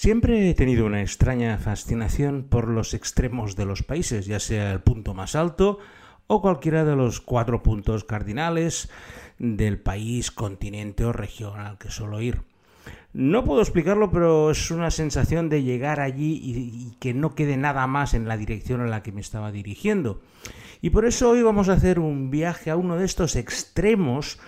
[0.00, 4.80] Siempre he tenido una extraña fascinación por los extremos de los países, ya sea el
[4.80, 5.78] punto más alto
[6.26, 8.88] o cualquiera de los cuatro puntos cardinales
[9.38, 12.40] del país, continente o región al que suelo ir.
[13.12, 17.86] No puedo explicarlo, pero es una sensación de llegar allí y, que no quede nada
[17.86, 20.22] más en la dirección en la que me estaba dirigiendo.
[20.80, 24.38] Y por eso hoy vamos a hacer un viaje a uno de estos extremos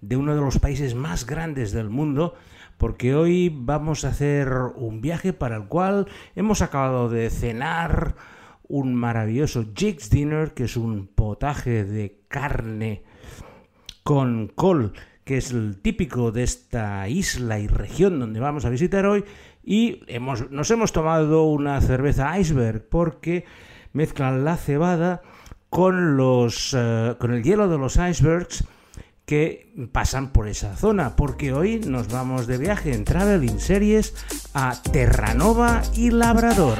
[0.00, 2.34] de uno de los países más grandes del mundo,
[2.78, 8.16] porque hoy vamos a hacer un viaje para el cual hemos acabado de cenar
[8.68, 13.04] un maravilloso Jake's Dinner, que es un potaje de carne
[14.02, 14.92] con col
[15.24, 19.24] que es el típico de esta isla y región donde vamos a visitar hoy,
[19.62, 23.44] y hemos, nos hemos tomado una cerveza iceberg porque
[23.92, 25.22] mezclan la cebada
[25.70, 28.64] con, los, eh, con el hielo de los icebergs
[29.24, 34.14] que pasan por esa zona, porque hoy nos vamos de viaje en Traveling Series
[34.54, 36.78] a Terranova y Labrador.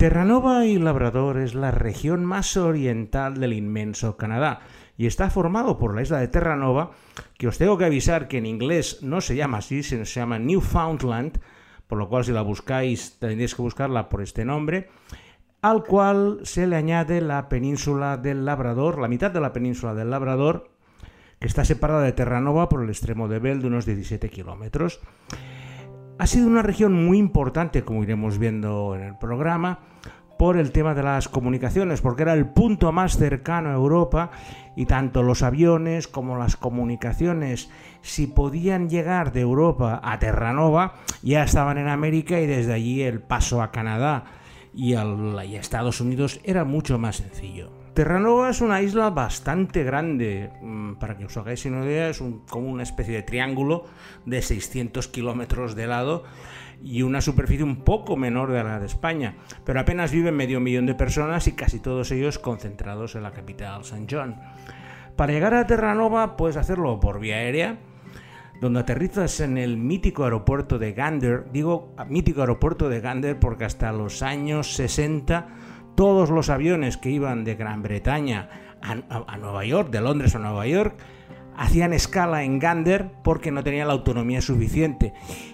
[0.00, 4.60] Terranova y Labrador es la región más oriental del inmenso Canadá
[4.96, 6.92] y está formado por la isla de Terranova,
[7.36, 11.38] que os tengo que avisar que en inglés no se llama así, se llama Newfoundland,
[11.86, 14.88] por lo cual si la buscáis tendréis que buscarla por este nombre,
[15.60, 20.08] al cual se le añade la península del Labrador, la mitad de la península del
[20.08, 20.70] Labrador,
[21.38, 24.98] que está separada de Terranova por el extremo de Bell de unos 17 kilómetros.
[26.20, 29.78] Ha sido una región muy importante, como iremos viendo en el programa,
[30.38, 34.30] por el tema de las comunicaciones, porque era el punto más cercano a Europa
[34.76, 37.70] y tanto los aviones como las comunicaciones,
[38.02, 43.22] si podían llegar de Europa a Terranova, ya estaban en América y desde allí el
[43.22, 44.24] paso a Canadá
[44.74, 45.04] y, a
[45.42, 47.79] Estados Unidos era mucho más sencillo.
[47.94, 52.68] Terranova es una isla bastante grande, mm, para que os hagáis una idea, es como
[52.68, 53.84] una especie de triángulo
[54.24, 56.22] de 600 kilómetros de lado
[56.82, 60.86] y una superficie un poco menor de la de España, pero apenas viven medio millón
[60.86, 64.36] de personas y casi todos ellos concentrados en la capital, San John.
[65.16, 67.78] Para llegar a Terranova puedes hacerlo por vía aérea,
[68.60, 73.90] donde aterrizas en el mítico aeropuerto de Gander, digo mítico aeropuerto de Gander porque hasta
[73.92, 75.48] los años 60
[76.00, 78.48] todos los aviones que iban de Gran Bretaña
[78.80, 80.96] a, Nueva York, de Londres a Nueva York,
[81.54, 85.12] hacían escala en Gander porque no tenían la autonomía suficiente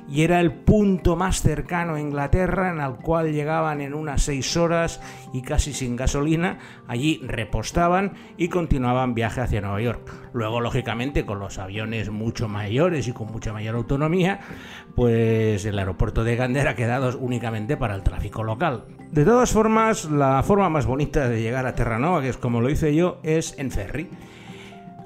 [0.09, 4.57] y era el punto más cercano a Inglaterra en el cual llegaban en unas seis
[4.57, 5.01] horas
[5.33, 10.09] y casi sin gasolina, allí repostaban y continuaban viaje hacia Nueva York.
[10.33, 14.39] Luego, lógicamente, con los aviones mucho mayores y con mucha mayor autonomía,
[14.95, 18.85] pues el aeropuerto de Gander ha quedado únicamente para el tráfico local.
[19.13, 22.69] De todas formas, la forma más bonita de llegar a Terranova, que es como lo
[22.69, 24.11] hice yo, es en ferry.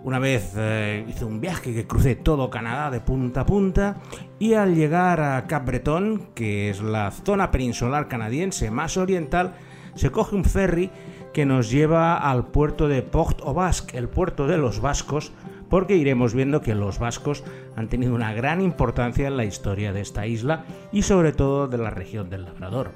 [0.02, 3.96] Una vez eh, hice un viaje que crucé todo Canadá de punta a punta
[4.38, 9.52] y al llegar a Cap Breton, que es la zona peninsular canadiense más oriental,
[9.94, 10.90] se coge un ferry
[11.34, 15.32] que nos lleva al puerto de Port au Basque, el puerto de los vascos,
[15.68, 17.44] porque iremos viendo que los vascos
[17.76, 21.78] han tenido una gran importancia en la historia de esta isla y sobre todo de
[21.78, 22.90] la región del Labrador.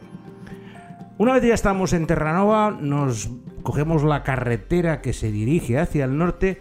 [1.16, 3.30] Una vez ya estamos en Terranova, nos
[3.62, 6.60] cogemos la carretera que se dirige hacia el norte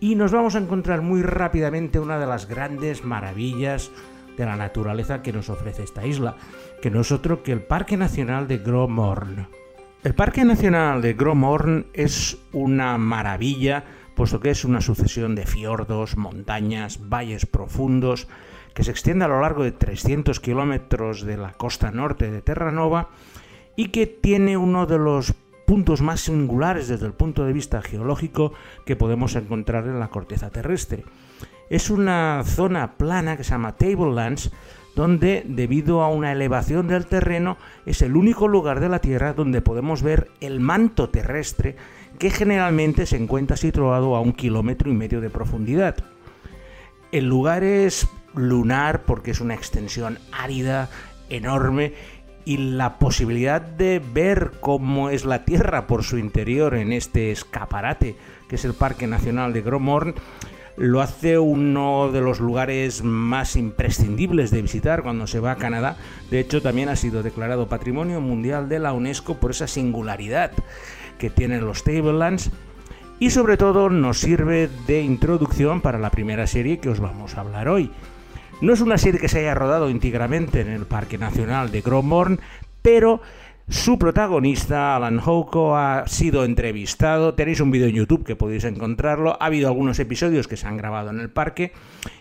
[0.00, 3.90] y nos vamos a encontrar muy rápidamente una de las grandes maravillas
[4.38, 6.36] de la naturaleza que nos ofrece esta isla,
[6.80, 9.48] que no es otro que el Parque Nacional de Gros Morne.
[10.02, 13.84] El Parque Nacional de Gros Morne es una maravilla,
[14.16, 18.26] puesto que es una sucesión de fiordos, montañas, valles profundos,
[18.72, 23.10] que se extiende a lo largo de 300 kilómetros de la costa norte de Terranova
[23.76, 25.34] y que tiene uno de los
[25.66, 28.52] puntos más singulares desde el punto de vista geológico
[28.84, 31.04] que podemos encontrar en la corteza terrestre.
[31.70, 34.50] Es una zona plana que se llama Tablelands,
[34.94, 37.56] donde debido a una elevación del terreno
[37.86, 41.76] es el único lugar de la Tierra donde podemos ver el manto terrestre
[42.18, 45.96] que generalmente se encuentra situado a un kilómetro y medio de profundidad.
[47.10, 50.90] El lugar es lunar porque es una extensión árida,
[51.30, 51.94] enorme
[52.44, 58.16] y la posibilidad de ver cómo es la Tierra por su interior en este escaparate
[58.48, 60.14] que es el Parque Nacional de Gromorn
[60.76, 65.96] lo hace uno de los lugares más imprescindibles de visitar cuando se va a Canadá.
[66.30, 70.52] De hecho, también ha sido declarado Patrimonio Mundial de la UNESCO por esa singularidad
[71.18, 72.50] que tienen los Tablelands
[73.18, 77.42] y sobre todo nos sirve de introducción para la primera serie que os vamos a
[77.42, 77.90] hablar hoy.
[78.62, 82.38] No es una serie que se haya rodado íntegramente en el Parque Nacional de Gromborn,
[82.80, 83.20] pero
[83.68, 87.34] Su protagonista, Alan Houko, ha sido entrevistado.
[87.34, 89.36] Tenéis un vídeo en YouTube que podéis encontrarlo.
[89.40, 91.72] Ha habido algunos episodios que se han grabado en el parque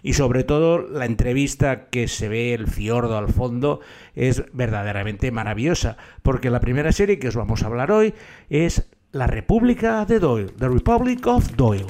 [0.03, 3.81] y sobre todo la entrevista que se ve el fiordo al fondo
[4.15, 8.13] es verdaderamente maravillosa, porque la primera serie que os vamos a hablar hoy
[8.49, 11.87] es La República de Doyle, The Republic of Doyle.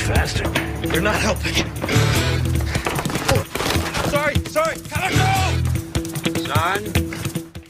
[0.00, 0.44] Faster.
[0.92, 1.64] You're not helping.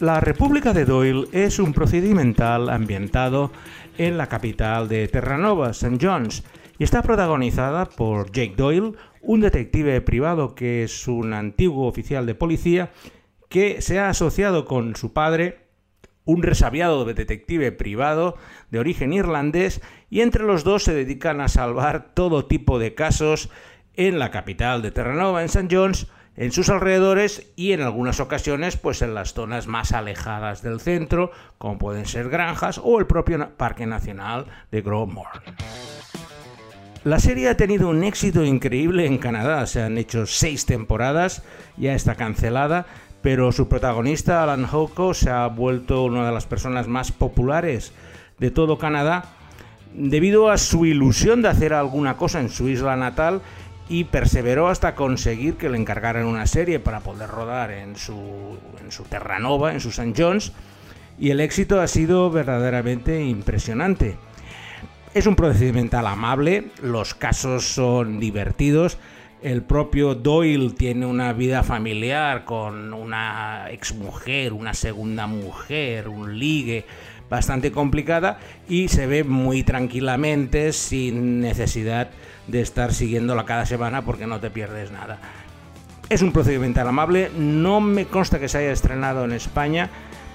[0.00, 3.50] La República de Doyle es un procedimental ambientado
[3.98, 5.98] en la capital de Terranova, St.
[6.00, 6.44] John's,
[6.78, 8.92] y está protagonizada por Jake Doyle,
[9.22, 12.90] un detective privado que es un antiguo oficial de policía
[13.48, 15.67] que se ha asociado con su padre,
[16.28, 18.36] un resabiado detective privado
[18.70, 19.80] de origen irlandés,
[20.10, 23.48] y entre los dos se dedican a salvar todo tipo de casos
[23.94, 25.74] en la capital de Terranova, en St.
[25.74, 30.80] John's, en sus alrededores y en algunas ocasiones pues en las zonas más alejadas del
[30.80, 35.40] centro, como pueden ser granjas o el propio Parque Nacional de Growmore.
[37.04, 41.42] La serie ha tenido un éxito increíble en Canadá, se han hecho seis temporadas,
[41.78, 42.84] ya está cancelada,
[43.22, 47.92] pero su protagonista, Alan Hoko, se ha vuelto una de las personas más populares
[48.38, 49.24] de todo Canadá
[49.94, 53.42] debido a su ilusión de hacer alguna cosa en su isla natal
[53.88, 58.92] y perseveró hasta conseguir que le encargaran una serie para poder rodar en su, en
[58.92, 60.12] su Terranova, en su St.
[60.16, 60.52] John's,
[61.18, 64.16] y el éxito ha sido verdaderamente impresionante.
[65.14, 68.98] Es un procedimental amable, los casos son divertidos,
[69.42, 76.84] el propio Doyle tiene una vida familiar con una exmujer, una segunda mujer, un ligue
[77.30, 78.38] bastante complicada
[78.68, 82.10] y se ve muy tranquilamente sin necesidad
[82.46, 85.18] de estar siguiéndola cada semana porque no te pierdes nada.
[86.08, 89.90] Es un procedimental amable, no me consta que se haya estrenado en España,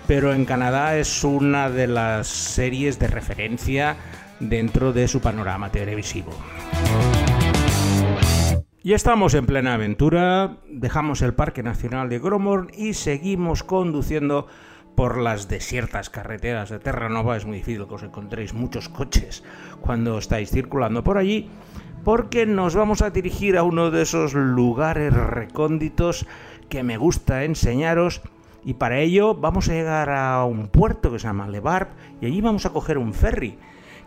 [0.07, 3.95] pero en Canadá es una de las series de referencia
[4.39, 6.31] dentro de su panorama televisivo.
[8.85, 14.47] Ya estamos en plena aventura, dejamos el Parque Nacional de Gromorn y seguimos conduciendo
[14.93, 17.37] por las desiertas carreteras de Terranova.
[17.37, 19.41] Es muy difícil que os encontréis muchos coches
[19.79, 21.49] cuando estáis circulando por allí,
[22.03, 26.27] porque nos vamos a dirigir a uno de esos lugares recónditos
[26.67, 28.19] que me gusta enseñaros.
[28.65, 32.25] Y para ello vamos a llegar a un puerto que se llama Le Barbe y
[32.25, 33.57] allí vamos a coger un ferry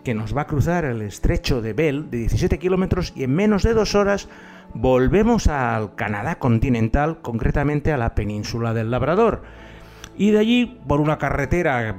[0.06, 3.64] que nos va a cruzar el estrecho de Bell de 17 kilómetros y en menos
[3.64, 4.28] de dos horas
[4.72, 9.42] volvemos al Canadá continental, concretamente a la península del Labrador.
[10.16, 11.96] Y de allí, por una carretera,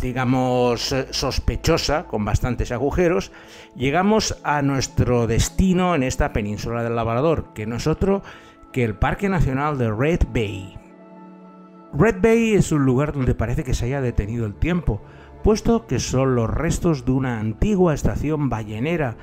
[0.00, 3.32] digamos, sospechosa, con bastantes agujeros,
[3.74, 8.22] llegamos a nuestro destino en esta península del Labrador, que no es otro
[8.72, 10.78] que el Parque Nacional de Red Bay.
[11.92, 15.02] Red Bay es un lugar donde parece que se haya detenido el tiempo,
[15.42, 19.16] puesto que son los restos de una antigua estación ballenera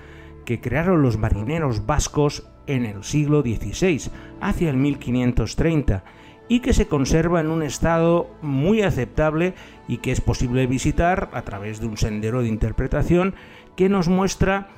[0.46, 4.10] que crearon los marineros vascos en el siglo XVI,
[4.42, 6.04] hacia el 1530,
[6.48, 9.56] y que se conserva en un estado muy aceptable
[9.88, 13.34] y que es posible visitar a través de un sendero de interpretación
[13.76, 14.70] que nos muestra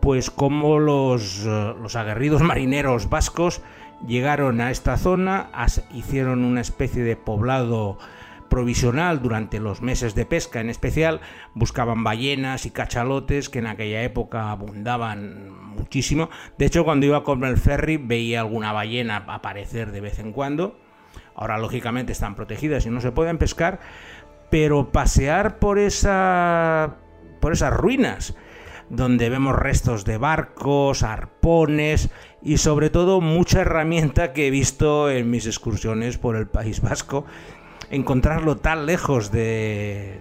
[0.00, 3.62] pues cómo los, eh, los aguerridos marineros vascos
[4.06, 5.48] llegaron a esta zona,
[5.92, 7.98] hicieron una especie de poblado
[8.54, 11.20] provisional durante los meses de pesca en especial,
[11.54, 16.30] buscaban ballenas y cachalotes que en aquella época abundaban muchísimo.
[16.56, 20.78] De hecho, cuando iba con el ferry veía alguna ballena aparecer de vez en cuando.
[21.34, 23.80] Ahora, lógicamente, están protegidas y no se pueden pescar,
[24.50, 26.98] pero pasear por, esa,
[27.40, 28.36] por esas ruinas,
[28.88, 32.08] donde vemos restos de barcos, arpones
[32.40, 37.24] y sobre todo mucha herramienta que he visto en mis excursiones por el País Vasco
[37.94, 40.20] encontrarlo tan lejos de,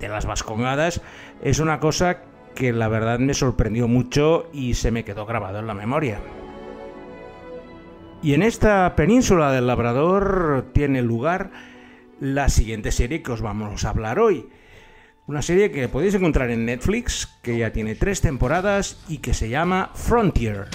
[0.00, 1.00] las vascongadas
[1.42, 2.22] es una cosa
[2.54, 6.20] que la verdad me sorprendió mucho y se me quedó grabado en la memoria.
[8.22, 11.50] Y en esta península del Labrador tiene lugar
[12.20, 14.48] la siguiente serie que os vamos a hablar hoy.
[15.28, 19.50] Una serie que podéis encontrar en Netflix, que ya tiene tres temporadas y que se
[19.50, 20.68] llama Frontier.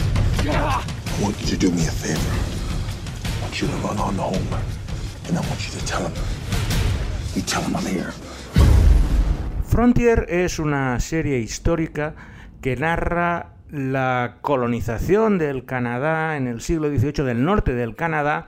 [9.65, 12.15] Frontier es una serie histórica
[12.61, 18.47] que narra la colonización del Canadá en el siglo XVIII, del norte del Canadá,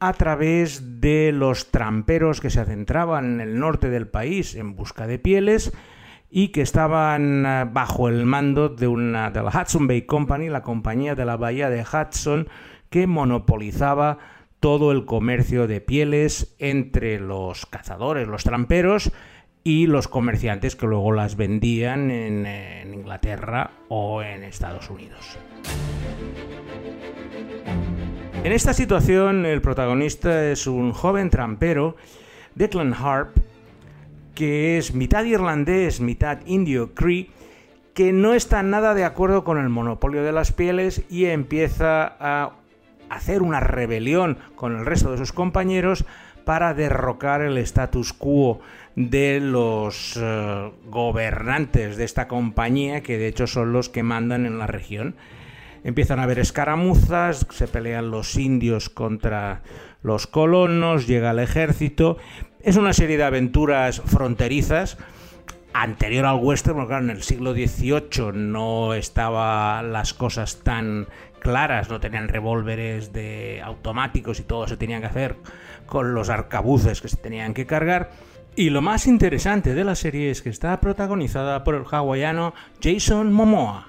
[0.00, 5.06] a través de los tramperos que se adentraban en el norte del país en busca
[5.06, 5.72] de pieles
[6.30, 10.62] y que estaban eh, bajo el mando de, una, de la Hudson Bay Company, la
[10.62, 12.48] compañía de la bahía de Hudson,
[12.90, 14.18] que monopolizaba
[14.64, 19.12] todo el comercio de pieles entre los cazadores, los tramperos
[19.62, 25.38] y los comerciantes que luego las vendían en, Inglaterra o en Estados Unidos.
[28.42, 31.96] En esta situación el protagonista es un joven trampero,
[32.54, 33.36] Declan Harp,
[34.34, 37.28] que es mitad irlandés, mitad indio cree,
[37.92, 42.63] que no está nada de acuerdo con el monopolio de las pieles y empieza a
[43.10, 46.04] hacer una rebelión con el resto de sus compañeros
[46.44, 48.60] para derrocar el status quo
[48.96, 54.58] de los eh, gobernantes de esta compañía, que de hecho son los que mandan en
[54.58, 55.16] la región.
[55.82, 59.62] Empiezan a haber escaramuzas, se pelean los indios contra
[60.02, 62.18] los colonos, llega el ejército,
[62.62, 64.96] es una serie de aventuras fronterizas
[65.74, 71.08] anterior al western, porque claro, en el siglo XVIII no estaban las cosas tan
[71.40, 75.36] claras, no tenían revólveres de automáticos y todo se tenía que hacer
[75.84, 78.10] con los arcabuces que se tenían que cargar.
[78.56, 83.32] Y lo más interesante de la serie es que está protagonizada por el hawaiano Jason
[83.32, 83.88] Momoa.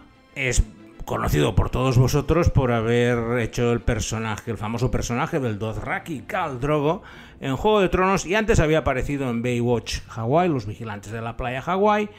[1.05, 6.59] Conocido por todos vosotros por haber hecho el personaje, el famoso personaje del Dothraki Khal
[6.59, 7.03] Drogo
[7.39, 11.37] en Juego de Tronos y antes había aparecido en Baywatch Hawaii, Los Vigilantes de la
[11.37, 12.09] Playa Hawaii,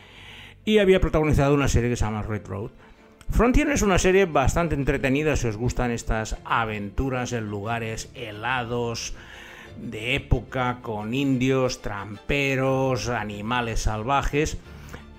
[0.65, 2.71] y había protagonizado una serie que se llama Red Road.
[3.31, 9.15] Frontier es una serie bastante entretenida si os gustan estas aventuras en lugares helados,
[9.77, 14.59] de época, con indios, tramperos, animales salvajes.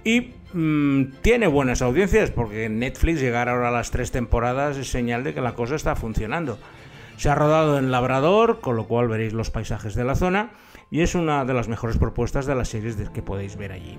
[0.03, 5.23] Y mm, tiene buenas audiencias porque Netflix llegar ahora a las tres temporadas es señal
[5.23, 6.57] de que la cosa está funcionando.
[7.17, 10.51] Se ha rodado en Labrador, con lo cual veréis los paisajes de la zona,
[10.91, 13.97] y es una de las mejores propuestas de las series que podéis ver allí.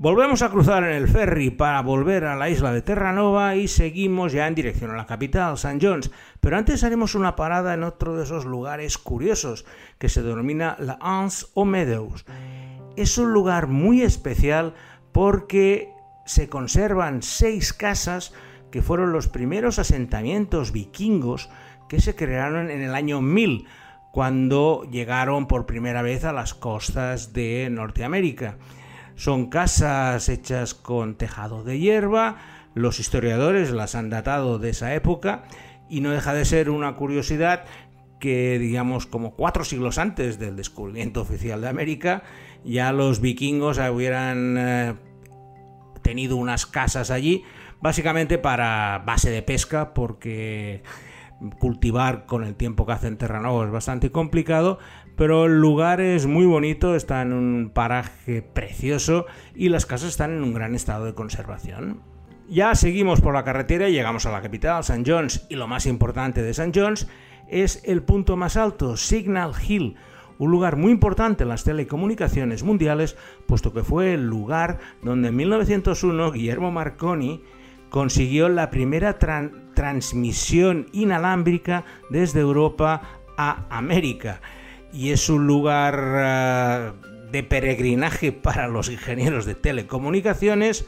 [0.00, 4.30] Volvemos a cruzar en el ferry para volver a la isla de Terranova y seguimos
[4.30, 5.84] ya en dirección a la capital, St.
[5.84, 6.12] John's.
[6.38, 9.66] Pero antes haremos una parada en otro de esos lugares curiosos
[9.98, 12.26] que se denomina la Anse o Meadows.
[12.94, 14.74] Es un lugar muy especial
[15.10, 15.90] porque
[16.26, 18.32] se conservan seis casas
[18.70, 21.50] que fueron los primeros asentamientos vikingos
[21.88, 23.66] que se crearon en el año 1000,
[24.12, 28.58] cuando llegaron por primera vez a las costas de Norteamérica.
[29.18, 32.38] Son casas hechas con tejado de hierba,
[32.74, 35.42] los historiadores las han datado de esa época.
[35.90, 37.64] Y no deja de ser una curiosidad
[38.20, 42.22] que digamos como cuatro siglos antes del descubrimiento oficial de América
[42.64, 44.94] ya los vikingos hubieran eh,
[46.02, 47.42] tenido unas casas allí,
[47.80, 50.82] básicamente para base de pesca, porque
[51.58, 54.78] cultivar con el tiempo que hace en Terranova es bastante complicado,
[55.18, 60.30] pero el lugar es muy bonito, está en un paraje precioso y las casas están
[60.30, 62.00] en un gran estado de conservación.
[62.48, 65.02] Ya seguimos por la carretera y llegamos a la capital, St.
[65.04, 66.70] John's, y lo más importante de St.
[66.72, 67.08] John's
[67.48, 69.96] es el punto más alto, Signal Hill,
[70.38, 75.36] un lugar muy importante en las telecomunicaciones mundiales, puesto que fue el lugar donde en
[75.36, 77.42] 1901 Guillermo Marconi
[77.90, 83.02] consiguió la primera transmisión inalámbrica desde Europa
[83.36, 84.40] a América.
[84.92, 86.92] Y es un lugar eh,
[87.30, 90.86] de peregrinaje para los ingenieros de telecomunicaciones,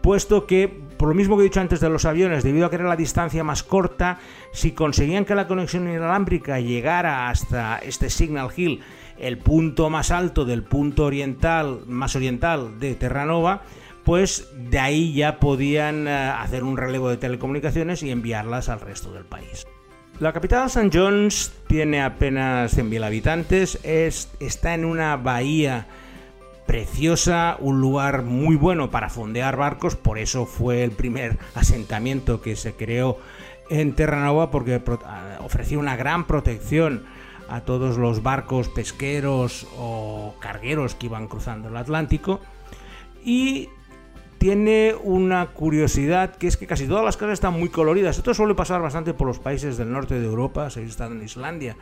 [0.00, 2.76] puesto que, por lo mismo que he dicho antes de los aviones, debido a que
[2.76, 4.18] era la distancia más corta,
[4.52, 8.82] si conseguían que la conexión inalámbrica llegara hasta este Signal Hill,
[9.18, 13.62] el punto más alto del punto oriental, más oriental de Terranova,
[14.04, 19.12] pues de ahí ya podían eh, hacer un relevo de telecomunicaciones y enviarlas al resto
[19.12, 19.66] del país.
[20.18, 20.90] La capital St.
[20.92, 25.86] John's tiene apenas 100.000 habitantes, está en una bahía
[26.66, 32.56] preciosa, un lugar muy bueno para fondear barcos, por eso fue el primer asentamiento que
[32.56, 33.18] se creó
[33.68, 34.80] en Terranova porque
[35.40, 37.04] ofrecía una gran protección
[37.50, 42.40] a todos los barcos pesqueros o cargueros que iban cruzando el Atlántico
[43.22, 43.68] y
[44.38, 48.18] tiene una curiosidad que es que casi todas las casas están muy coloridas.
[48.18, 51.22] Esto suele pasar bastante por los países del norte de Europa, si habéis estado en
[51.22, 51.76] Islandia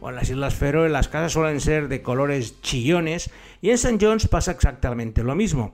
[0.00, 3.30] o en las Islas Feroe, las casas suelen ser de colores chillones
[3.60, 3.98] y en St.
[4.00, 5.72] John's pasa exactamente lo mismo.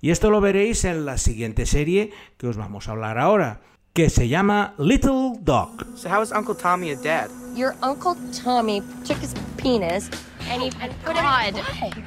[0.00, 3.60] Y esto lo veréis en la siguiente serie que os vamos a hablar ahora,
[3.92, 5.86] que se llama Little Dog.
[5.96, 7.28] So how is Uncle Tommy a dad?
[7.54, 10.10] Your Uncle Tommy took his penis
[10.50, 11.56] and he put it.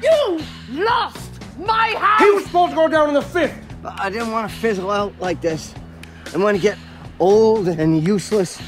[0.00, 0.38] You
[0.84, 1.29] lost
[1.66, 2.20] my house!
[2.22, 3.54] He was supposed to go down in the fifth.
[3.84, 5.74] I didn't want to fizzle out like this.
[6.34, 6.76] I want to get
[7.18, 8.60] old and useless.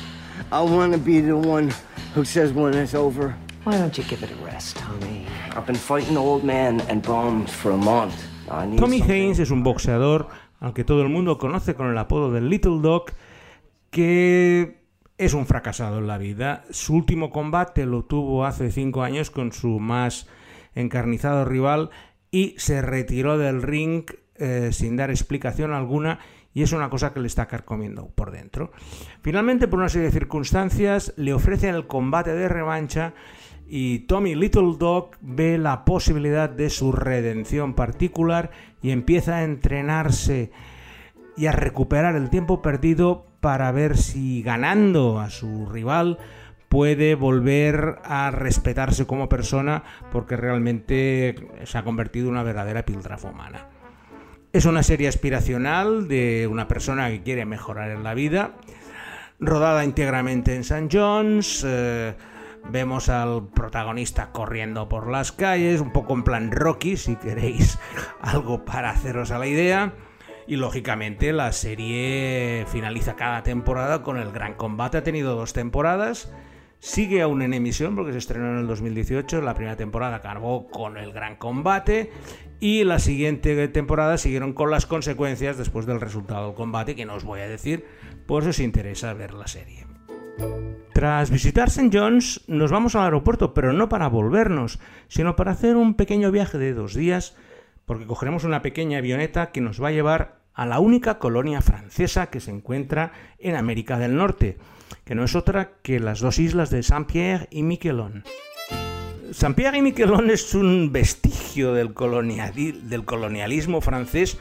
[0.51, 1.73] I want to be the one
[2.15, 3.35] who says when it's over,
[3.65, 5.27] Why don't you give it a rest, Tommy?
[5.55, 8.15] I've been fighting old men and bombs for a month.
[8.51, 10.29] I need Tommy something- Haynes es un boxeador
[10.61, 13.13] al que todo el mundo conoce con el apodo de Little Dog,
[13.91, 14.83] que
[15.19, 16.65] es un fracasado en la vida.
[16.71, 20.27] Su último combate lo tuvo hace cinco años con su más
[20.75, 21.91] encarnizado rival
[22.33, 26.19] y se retiró del ring eh, sin dar explicación alguna
[26.55, 28.73] y es una cosa que le está carcomiendo por dentro.
[29.23, 33.15] Finalmente, por una serie de circunstancias, le ofrecen el combate de revancha
[33.67, 38.51] y Tommy Little Dog ve la posibilidad de su redención particular
[38.83, 40.51] y empieza a entrenarse
[41.37, 46.19] y a recuperar el tiempo perdido para ver si ganando a su rival
[46.73, 53.29] puede volver a respetarse como persona porque realmente se ha convertido en una verdadera piltrafa
[53.29, 53.69] humana.
[54.55, 58.55] Es una serie aspiracional de una persona que quiere mejorar en la vida,
[59.39, 60.89] rodada íntegramente en St.
[60.91, 61.63] John's.
[61.69, 62.15] eh,
[62.71, 67.79] vemos al protagonista corriendo por las calles, un poco en plan Rocky, si queréis
[68.23, 69.93] algo para haceros a la idea.
[70.47, 74.97] Y lógicamente la serie finaliza cada temporada con el gran combate.
[74.97, 76.33] Ha tenido dos temporadas.
[76.85, 79.41] Sigue aún en emisión porque se estrenó en el 2018.
[79.41, 82.11] La primera temporada acabó con el gran combate.
[82.59, 87.15] Y la siguiente temporada siguieron con las consecuencias después del resultado del combate, que no
[87.15, 87.87] os voy a decir,
[88.27, 89.87] por si os interesa ver la serie.
[90.93, 91.97] Tras visitar St.
[91.97, 96.59] John's, nos vamos al aeropuerto, pero no para volvernos, sino para hacer un pequeño viaje
[96.59, 97.37] de dos días,
[97.87, 102.27] porque cogeremos una pequeña avioneta que nos va a llevar a la única colonia francesa
[102.27, 104.59] que se encuentra en América del Norte,
[105.05, 108.25] que no es otra que las dos islas de Saint-Pierre y Miquelon.
[109.33, 114.39] Saint-Pierre y Miquelon es un vestigio del, coloniali- del colonialismo francés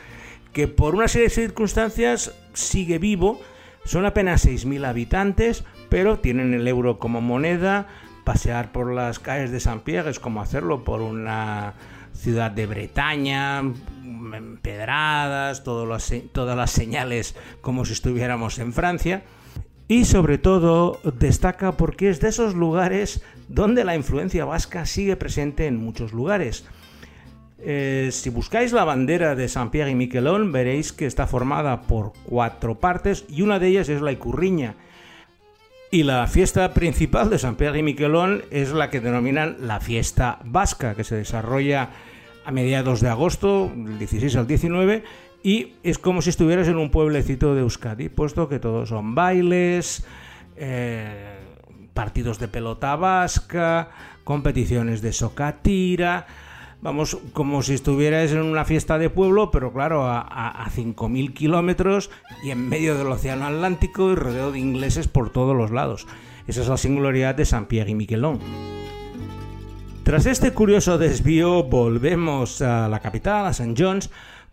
[0.54, 3.40] que por una serie de circunstancias sigue vivo.
[3.86, 7.88] Son apenas 6.000 habitantes, pero tienen el euro como moneda.
[8.26, 11.74] Pasear por las calles de Saint-Pierre es como hacerlo por una
[12.14, 13.60] ciudad de Bretaña,
[14.36, 15.88] empedradas, todas
[16.58, 19.24] las señales como si estuviéramos en Francia.
[19.92, 25.68] Y sobre todo destaca porque es de esos lugares donde la influencia vasca sigue presente
[25.68, 26.64] en muchos lugares.
[27.60, 32.80] Eh, si buscáis la bandera de Saint-Pierre y Miquelon, veréis que está formada por cuatro
[32.80, 34.76] partes y una de ellas es la Icurriña.
[35.92, 40.96] Y la fiesta principal de Saint-Pierre y Miquelon es la que denominan la fiesta vasca,
[40.96, 41.90] que se desarrolla
[42.46, 45.04] a mediados de agosto, del 16 al 19,
[45.44, 50.06] y es como si estuvieras en un pueblecito de Euskadi, puesto que todos son bailes,
[50.56, 51.38] eh,
[51.94, 53.90] partidos de pelota vasca,
[54.24, 56.28] competiciones de socatira,
[56.82, 61.34] vamos, como si estuvieras en una fiesta de pueblo, pero claro, a, a- a 5.000
[61.34, 62.10] kilómetros
[62.44, 66.08] y en medio del Océano Atlántico y rodeado de ingleses por todos los lados.
[66.48, 68.40] Esa es la singularidad de Saint-Pierre y Miquelon.
[70.04, 73.76] Tras este curioso desvío, volvemos a la capital, a St.
[73.78, 74.10] John's,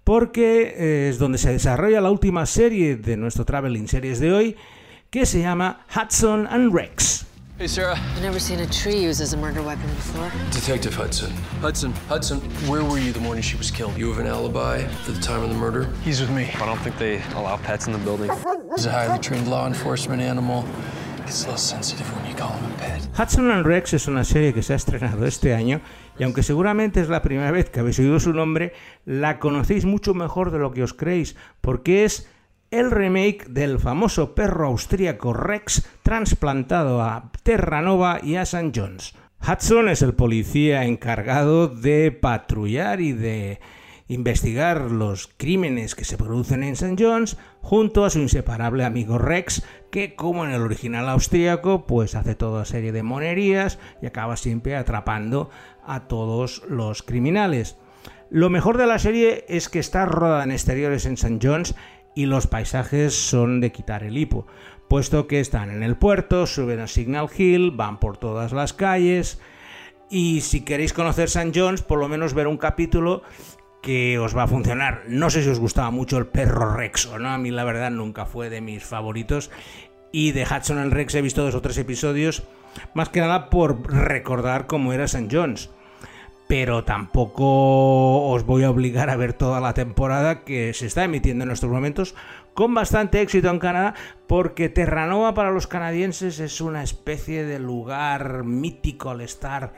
[0.09, 4.57] porque eh, es donde se desarrolla la última serie de nuestro Traveling Series de hoy,
[5.11, 7.27] que se llama Hudson and Rex.
[7.59, 7.99] Hey, Sarah.
[8.17, 10.33] I've never seen a tree used as a murder weapon before.
[10.51, 11.31] Detective Hudson.
[11.61, 11.93] Hudson.
[12.09, 12.41] Hudson,
[12.71, 13.99] where were you the morning she was killed?
[13.99, 15.91] You have an alibi for the time of the murder?
[16.03, 16.49] He's with me.
[16.55, 18.31] I don't think they allow pets in the building.
[18.77, 20.65] He's a highly trained law enforcement animal.
[21.27, 23.07] Gets a little sensitive when you call him a pet.
[23.13, 25.83] Hudson and Rex es una serie que se ha estrenado este año
[26.19, 28.73] y aunque seguramente es la primera vez que habéis oído su nombre,
[29.05, 32.29] la conocéis mucho mejor de lo que os creéis, porque es
[32.71, 38.73] el remake del famoso perro austríaco Rex trasplantado a Terranova y a St.
[38.75, 39.15] John's.
[39.41, 43.61] Hudson es el policía encargado de patrullar y de
[44.09, 46.97] investigar los crímenes que se producen en St.
[46.99, 52.35] John's junto a su inseparable amigo Rex, que como en el original austríaco, pues hace
[52.35, 55.51] toda serie de monerías y acaba siempre atrapando
[55.85, 57.77] a todos los criminales.
[58.31, 61.39] Lo mejor de la serie es que está rodada en exteriores en St.
[61.43, 61.75] John's
[62.15, 64.47] y los paisajes son de quitar el hipo,
[64.89, 69.41] puesto que están en el puerto, suben a Signal Hill, van por todas las calles
[70.11, 71.53] y si queréis conocer St.
[71.55, 73.23] John's, por lo menos ver un capítulo
[73.83, 75.05] que os va a funcionar.
[75.09, 77.91] No sé si os gustaba mucho el perro Rex o no, a mí la verdad
[77.91, 79.51] nunca fue de mis favoritos.
[80.11, 82.43] Y de Hudson and Rex he visto dos o tres episodios,
[82.95, 85.29] más que nada por recordar cómo era St.
[85.31, 85.71] John's.
[86.49, 91.45] Pero tampoco os voy a obligar a ver toda la temporada que se está emitiendo
[91.45, 92.15] en estos momentos
[92.55, 93.95] con bastante éxito en Canadá,
[94.27, 99.75] porque Terranova para los canadienses es una especie de lugar mítico al estar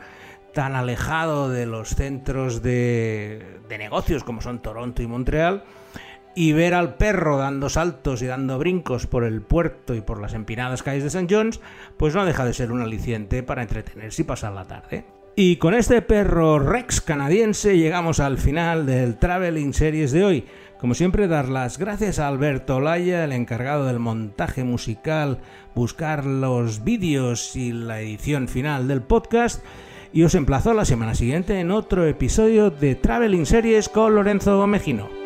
[0.52, 5.64] tan alejado de los centros de, negocios como son Toronto y Montreal.
[6.34, 10.32] y ver al perro dando saltos y dando brincos por el puerto y por las
[10.32, 11.26] empinadas calles de St.
[11.28, 11.60] John's,
[11.96, 15.04] pues no deja de ser un aliciente para entretenerse y pasar la tarde.
[15.34, 20.44] Y con este perro Rex canadiense llegamos al final del Traveling Series de hoy.
[20.78, 25.38] Como siempre, dar las gracias a Alberto Olaya, el encargado del montaje musical,
[25.74, 29.62] buscar los vídeos y la edición final del podcast.
[30.12, 35.19] Y os emplazo la semana siguiente en otro episodio de Traveling Series con Lorenzo Mejino.